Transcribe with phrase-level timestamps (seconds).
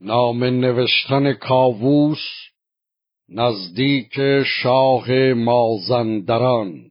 [0.00, 2.18] نام نوشتن کاووس
[3.28, 4.20] نزدیک
[4.62, 6.90] شاه مازندران.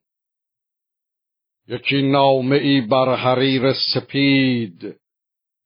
[1.68, 4.96] یکی نامه ای بر حریر سپید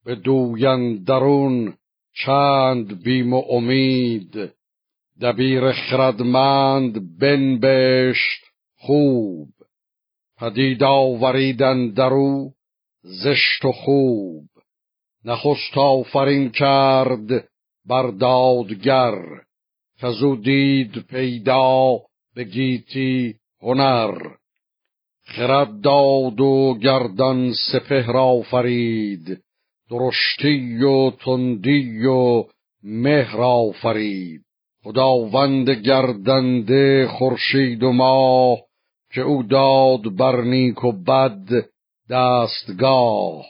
[0.06, 1.78] به دویندرون
[2.26, 4.54] چند بیم و امید.
[5.22, 8.44] دبیر خردمند بنبشت
[8.78, 9.50] خوب
[10.38, 12.52] پدید آوریدن درو
[13.02, 14.50] زشت و خوب.
[15.28, 17.48] نخست آفرین کرد
[17.86, 19.16] بر دادگر
[20.02, 22.00] کزو دید پیدا
[22.36, 24.18] به گیتی هنر.
[25.26, 29.42] خرد داد و گردان سپهر آفرید
[29.90, 32.44] درشتی و تندی و
[32.84, 34.42] مهر آفرید.
[34.84, 38.58] خداوند گردنده خورشید و ماه
[39.14, 41.48] که او داد بر نیک و بد
[42.10, 43.46] دستگاه.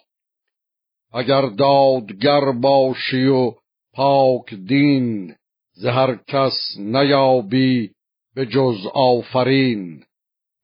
[1.14, 3.52] اگر دادگر باشی و
[3.94, 5.36] پاک دین
[5.74, 7.92] زهر کس نیابی
[8.36, 10.04] به جز آفرین.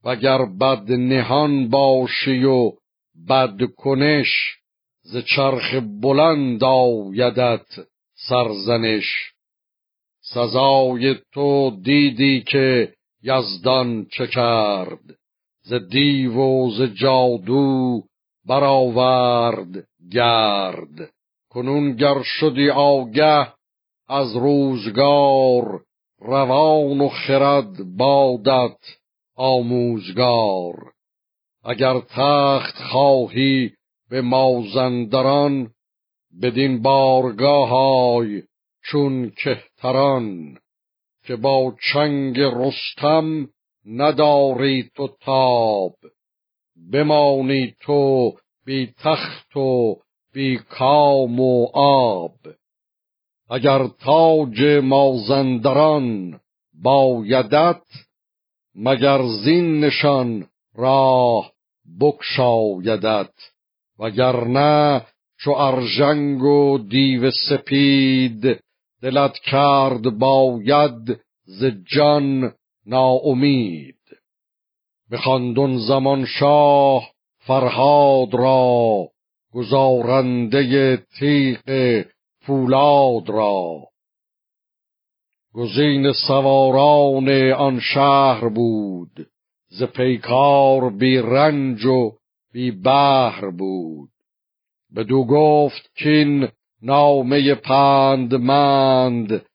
[0.03, 2.71] وگر بد نهان باشی و
[3.29, 4.27] بد کنش
[5.01, 7.65] ز چرخ بلند آیدت
[8.15, 9.33] سرزنش.
[10.21, 15.17] سزای تو دیدی که یزدان چه کرد
[15.61, 18.03] ز دیو و ز جادو
[18.45, 21.13] برآورد گرد.
[21.49, 23.53] کنون گر شدی آگه
[24.07, 25.83] از روزگار
[26.19, 28.77] روان و خرد بادت
[29.35, 30.93] آموزگار.
[31.63, 33.71] اگر تخت خواهی
[34.09, 35.71] به مازندران
[36.41, 38.43] بدین بارگاه های
[38.83, 40.57] چون کهتران
[41.25, 43.49] که با چنگ رستم
[43.85, 45.95] نداری تو تاب.
[46.91, 48.33] بمانی تو
[48.65, 49.97] بی تخت و
[50.33, 52.35] بی کام و آب.
[53.49, 56.39] اگر تاج مازندران
[56.83, 57.81] بایدت
[58.75, 61.51] مگر زین نشان راه
[61.99, 63.33] بکشایدت
[63.99, 65.01] وگرنه
[65.39, 68.59] چو ارژنگ و دیو سپید
[69.01, 72.53] دلت کرد باید ز جان
[72.85, 74.02] ناامید.
[75.11, 77.09] بخواندون زمان شاه
[77.39, 79.07] فرهاد را
[79.53, 82.03] گزارنده تیغ
[82.41, 83.83] فولاد را.
[85.53, 89.27] گزین سواران آن شهر بود
[89.69, 92.11] ز پیکار بی رنج و
[92.53, 94.09] بی بهر بود.
[94.95, 96.47] بدو گفت کین
[96.81, 99.45] نامه پندمند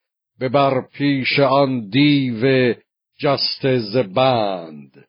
[0.41, 2.75] ببر پیش آن دیو
[3.21, 5.08] جست زبند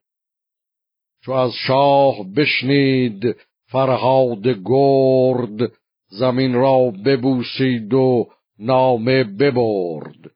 [1.30, 3.36] چو از شاه بشنید
[3.66, 5.72] فرهاد گرد
[6.08, 8.28] زمین را ببوسید و
[8.60, 10.32] نامه ببرد.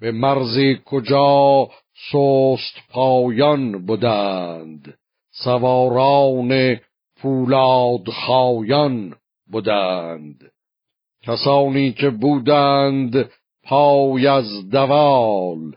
[0.00, 1.68] به مرزی کجا
[2.10, 4.98] سست پایان بودند؟
[5.30, 6.76] سواران
[7.16, 9.14] فولاد خایان
[9.50, 10.52] بودند.
[11.22, 13.30] کسانی که بودند
[13.64, 15.76] پای از دوال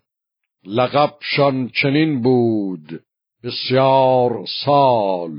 [0.66, 3.09] لقبشان چنین بود.
[3.44, 5.32] بسیار سال.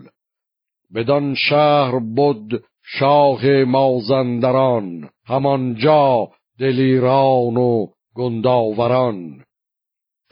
[0.94, 6.28] بدان شهر بود شاه مازندران همانجا
[6.58, 9.44] دلیران و گنداوران.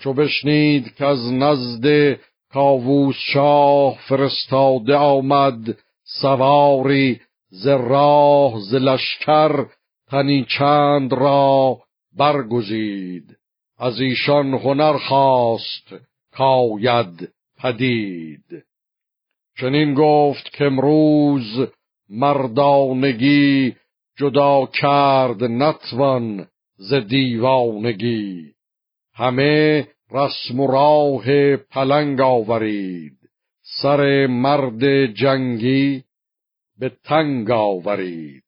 [0.01, 2.19] چو بشنید که از نزد
[2.53, 7.21] کاووس شاه فرستاده آمد سواری
[7.51, 9.67] ز راه ز لشکر
[10.11, 11.79] تنی چند را
[12.17, 13.37] برگزید.
[13.79, 15.95] از ایشان هنر خواست
[16.33, 18.65] کاید پدید.
[19.61, 21.69] چنین گفت که امروز
[22.09, 23.77] مردانگی
[24.19, 26.47] جدا کرد نتوان
[26.77, 28.55] ز دیوانگی.
[29.15, 33.19] همه رسم و راه پلنگ آورید.
[33.83, 36.05] سر مرد جنگی
[36.79, 38.48] به تنگ آورید.